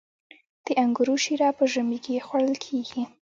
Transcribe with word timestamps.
د 0.65 0.67
انګورو 0.83 1.15
شیره 1.23 1.49
په 1.57 1.63
ژمي 1.73 1.97
کې 2.05 2.23
خوړل 2.27 2.55
کیږي. 2.65 3.01